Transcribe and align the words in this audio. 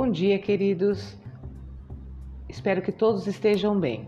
Bom 0.00 0.10
dia, 0.10 0.38
queridos. 0.38 1.14
Espero 2.48 2.80
que 2.80 2.90
todos 2.90 3.26
estejam 3.26 3.78
bem. 3.78 4.06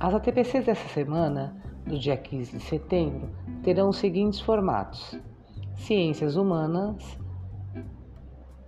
As 0.00 0.14
ATPCs 0.14 0.64
dessa 0.64 0.88
semana, 0.88 1.54
do 1.86 1.98
dia 1.98 2.16
15 2.16 2.56
de 2.56 2.62
setembro, 2.64 3.28
terão 3.62 3.90
os 3.90 3.98
seguintes 3.98 4.40
formatos: 4.40 5.20
Ciências 5.76 6.34
Humanas, 6.34 7.20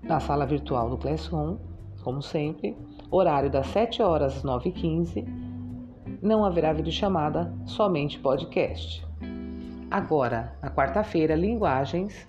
na 0.03 0.21
sala 0.21 0.45
virtual 0.45 0.91
do 0.91 0.99
Classroom, 0.99 1.57
como 2.03 2.21
sempre, 2.21 2.77
horário 3.11 3.49
das 3.49 3.69
7 3.69 4.03
horas 4.03 4.37
às 4.37 4.43
9h15. 4.43 5.27
Não 6.21 6.45
haverá 6.45 6.75
videochamada, 6.75 7.55
somente 7.65 8.19
podcast. 8.19 9.03
Agora, 9.91 10.55
na 10.61 10.71
quarta-feira, 10.71 11.35
Linguagens 11.35 12.29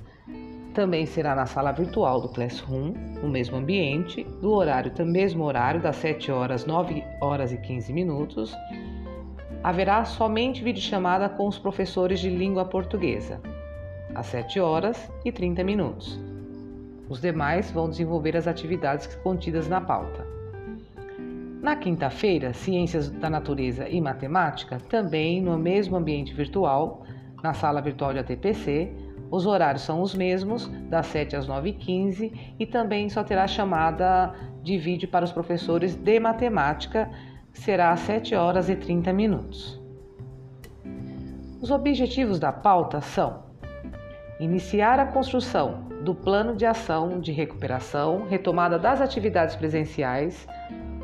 também 0.75 1.05
será 1.05 1.33
na 1.33 1.45
sala 1.45 1.71
virtual 1.71 2.19
do 2.19 2.27
Classroom, 2.27 2.93
no 3.23 3.29
mesmo 3.29 3.55
ambiente, 3.55 4.25
do 4.41 4.51
horário, 4.51 4.91
do 4.91 5.05
mesmo 5.05 5.45
horário, 5.45 5.81
das 5.81 5.95
7 5.95 6.29
horas, 6.31 6.65
9 6.65 7.01
horas 7.21 7.53
e 7.53 7.57
15 7.57 7.93
minutos. 7.93 8.53
Haverá 9.63 10.03
somente 10.03 10.61
videochamada 10.61 11.29
com 11.29 11.47
os 11.47 11.57
professores 11.57 12.19
de 12.19 12.29
língua 12.29 12.65
portuguesa, 12.65 13.39
às 14.13 14.25
7 14.27 14.59
horas 14.59 15.09
e 15.23 15.31
30 15.31 15.63
minutos. 15.63 16.19
Os 17.07 17.21
demais 17.21 17.71
vão 17.71 17.89
desenvolver 17.89 18.35
as 18.35 18.45
atividades 18.45 19.07
contidas 19.23 19.69
na 19.69 19.79
pauta. 19.79 20.27
Na 21.61 21.77
quinta-feira, 21.77 22.53
Ciências 22.53 23.09
da 23.09 23.29
Natureza 23.29 23.87
e 23.87 24.01
Matemática, 24.01 24.77
também 24.89 25.41
no 25.41 25.57
mesmo 25.57 25.95
ambiente 25.95 26.33
virtual, 26.33 27.03
na 27.41 27.53
sala 27.53 27.81
virtual 27.81 28.11
de 28.11 28.19
ATPC, 28.19 29.04
os 29.31 29.45
horários 29.45 29.83
são 29.83 30.01
os 30.01 30.13
mesmos, 30.13 30.67
das 30.89 31.07
7 31.07 31.35
às 31.35 31.47
9h15, 31.47 32.31
e 32.59 32.65
também 32.65 33.09
só 33.09 33.23
terá 33.23 33.47
chamada 33.47 34.33
de 34.61 34.77
vídeo 34.77 35.07
para 35.07 35.25
os 35.25 35.31
professores 35.31 35.95
de 35.95 36.19
matemática, 36.19 37.09
será 37.53 37.91
às 37.91 38.01
7 38.01 38.35
horas 38.35 38.69
e 38.69 38.75
30 38.75 39.11
minutos. 39.13 39.81
Os 41.61 41.71
objetivos 41.71 42.39
da 42.39 42.51
pauta 42.51 43.01
são 43.01 43.43
iniciar 44.39 44.99
a 44.99 45.05
construção 45.05 45.85
do 46.03 46.13
plano 46.13 46.55
de 46.55 46.65
ação 46.65 47.19
de 47.19 47.31
recuperação, 47.31 48.25
retomada 48.27 48.77
das 48.77 49.01
atividades 49.01 49.55
presenciais 49.55 50.47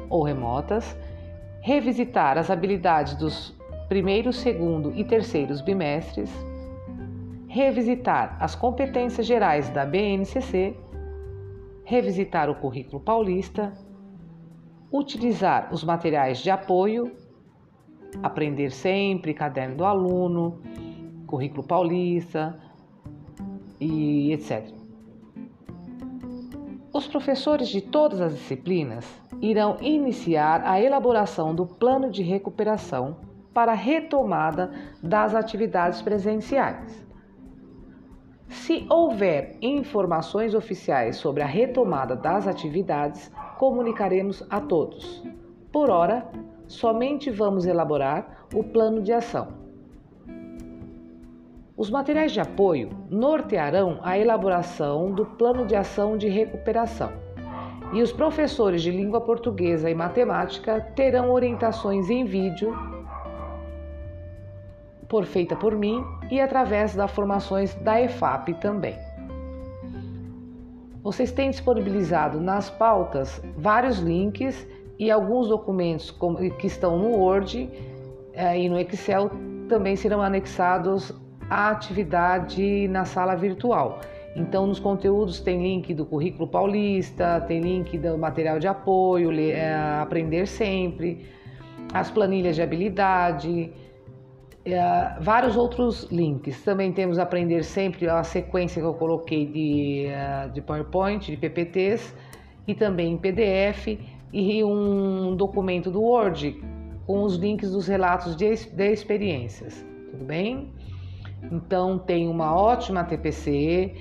ou 0.10 0.24
remotas, 0.24 0.96
revisitar 1.62 2.38
as 2.38 2.52
habilidades 2.52 3.16
dos 3.16 3.56
primeiro, 3.88 4.32
segundo 4.32 4.94
e 4.96 5.04
terceiros 5.04 5.60
bimestres, 5.60 6.32
revisitar 7.52 8.38
as 8.40 8.56
competências 8.56 9.28
gerais 9.28 9.70
da 9.72 9.86
BNCC, 9.86 10.74
revisitar 11.84 12.50
o 12.50 12.56
currículo 12.56 13.02
paulista, 13.02 13.74
utilizar 14.90 15.68
os 15.74 15.84
materiais 15.84 16.38
de 16.38 16.50
apoio, 16.50 17.12
aprender 18.24 18.72
sempre, 18.72 19.34
caderno 19.34 19.76
do 19.76 19.84
aluno, 19.84 20.62
currículo 21.28 21.62
paulista 21.62 22.58
e 23.82 24.32
etc. 24.32 24.74
Os 26.94 27.06
professores 27.06 27.68
de 27.68 27.82
todas 27.82 28.22
as 28.22 28.34
disciplinas 28.34 29.06
irão 29.42 29.76
iniciar 29.82 30.64
a 30.64 30.80
elaboração 30.80 31.54
do 31.54 31.66
plano 31.66 32.10
de 32.10 32.24
recuperação 32.24 33.18
para 33.54 33.74
a 33.74 33.76
retomada 33.76 34.72
das 35.04 35.36
atividades 35.36 36.02
presenciais. 36.02 37.11
Se 38.52 38.86
houver 38.90 39.56
informações 39.62 40.54
oficiais 40.54 41.16
sobre 41.16 41.42
a 41.42 41.46
retomada 41.46 42.18
das 42.18 42.46
atividades, 42.48 43.32
comunicaremos 43.58 44.46
a 44.50 44.60
todos. 44.60 45.24
Por 45.72 45.90
hora, 45.90 46.30
somente 46.68 47.32
vamos 47.32 47.66
elaborar 47.66 48.46
o 48.54 48.62
plano 48.62 49.02
de 49.02 49.14
ação. 49.14 49.54
Os 51.78 51.90
materiais 51.90 52.34
de 52.34 52.42
apoio 52.42 52.90
nortearão 53.10 54.00
a 54.04 54.20
elaboração 54.20 55.14
do 55.14 55.26
plano 55.26 55.66
de 55.66 55.76
ação 55.76 56.18
de 56.18 56.28
recuperação. 56.28 57.12
E 57.94 58.02
os 58.02 58.12
professores 58.12 58.82
de 58.82 58.92
língua 58.92 59.22
portuguesa 59.22 59.90
e 59.90 59.96
matemática 59.96 60.82
terão 60.94 61.32
orientações 61.32 62.10
em 62.10 62.26
vídeo 62.26 62.76
por 65.12 65.26
feita 65.26 65.58
por 65.58 65.76
mim 65.76 66.02
e 66.32 66.40
através 66.40 66.96
das 66.96 67.12
formações 67.12 67.76
da 67.76 68.02
EFAP 68.02 68.54
também. 68.62 68.96
Vocês 71.04 71.34
têm 71.34 71.50
disponibilizado 71.50 72.40
nas 72.40 72.70
pautas 72.70 73.44
vários 73.58 74.00
links 74.00 74.66
e 74.98 75.12
alguns 75.12 75.50
documentos 75.50 76.16
que 76.58 76.66
estão 76.66 76.98
no 76.98 77.10
Word 77.10 77.70
eh, 78.34 78.60
e 78.62 78.70
no 78.70 78.80
Excel 78.80 79.30
também 79.68 79.98
serão 79.98 80.22
anexados 80.22 81.12
à 81.50 81.72
atividade 81.72 82.88
na 82.88 83.04
sala 83.04 83.36
virtual. 83.36 84.00
Então, 84.34 84.66
nos 84.66 84.80
conteúdos 84.80 85.42
tem 85.42 85.62
link 85.62 85.94
do 85.94 86.06
currículo 86.06 86.48
paulista, 86.48 87.44
tem 87.50 87.60
link 87.60 87.98
do 87.98 88.18
material 88.18 88.60
de 88.60 88.68
apoio, 88.68 89.30
eh, 89.38 89.76
aprender 90.00 90.48
sempre, 90.48 91.26
as 91.94 92.10
planilhas 92.10 92.56
de 92.56 92.62
habilidade, 92.62 93.74
é, 94.64 95.16
vários 95.20 95.56
outros 95.56 96.04
links. 96.12 96.64
Também 96.64 96.92
temos 96.92 97.18
Aprender 97.18 97.64
Sempre, 97.64 98.08
a 98.08 98.24
sequência 98.24 98.82
que 98.82 98.88
eu 98.88 98.94
coloquei 98.94 99.46
de, 99.46 100.06
uh, 100.08 100.52
de 100.52 100.62
PowerPoint, 100.62 101.32
de 101.32 101.38
PPTs, 101.38 102.14
e 102.68 102.76
também 102.76 103.14
em 103.14 103.18
PDF, 103.18 104.00
e 104.32 104.64
um 104.64 105.36
documento 105.36 105.90
do 105.90 106.02
Word 106.02 106.62
com 107.08 107.24
os 107.24 107.36
links 107.36 107.72
dos 107.72 107.88
relatos 107.88 108.36
de, 108.36 108.54
de 108.68 108.92
experiências. 108.92 109.86
Tudo 110.12 110.24
bem? 110.24 110.72
Então, 111.52 111.98
tem 111.98 112.28
uma 112.28 112.56
ótima 112.56 113.04
TPC 113.04 113.96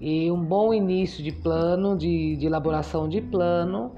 e 0.00 0.30
um 0.30 0.42
bom 0.42 0.72
início 0.72 1.22
de 1.22 1.30
plano, 1.30 1.96
de, 1.96 2.36
de 2.36 2.46
elaboração 2.46 3.06
de 3.06 3.20
plano. 3.20 3.92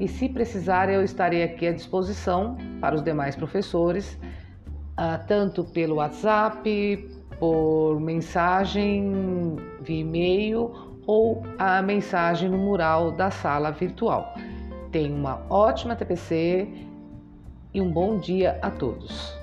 E 0.00 0.08
se 0.08 0.28
precisar, 0.28 0.90
eu 0.90 1.04
estarei 1.04 1.44
aqui 1.44 1.68
à 1.68 1.72
disposição 1.72 2.56
para 2.80 2.96
os 2.96 3.02
demais 3.02 3.36
professores 3.36 4.18
ah, 4.96 5.18
tanto 5.18 5.64
pelo 5.64 5.96
WhatsApp, 5.96 7.08
por 7.38 7.98
mensagem 7.98 9.56
via 9.80 10.00
e-mail 10.00 10.70
ou 11.06 11.42
a 11.58 11.82
mensagem 11.82 12.48
no 12.48 12.56
mural 12.56 13.10
da 13.10 13.30
sala 13.30 13.72
virtual. 13.72 14.34
Tenha 14.92 15.12
uma 15.12 15.44
ótima 15.50 15.96
TPC 15.96 16.68
e 17.74 17.80
um 17.80 17.90
bom 17.90 18.18
dia 18.18 18.58
a 18.62 18.70
todos. 18.70 19.34